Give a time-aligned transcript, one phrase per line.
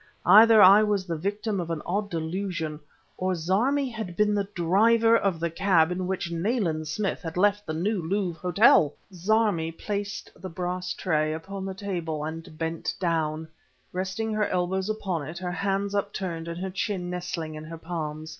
[0.25, 2.79] Either I was the victim of an odd delusion,
[3.19, 7.67] or Zarmi had been the driver of the cab in which Nayland Smith had left
[7.67, 8.95] the New Louvre Hotel!
[9.13, 13.47] Zarmi place the brass tray upon the table and bent down,
[13.93, 18.29] resting her elbows upon it, her hands upturned and her chin nestling in her palms.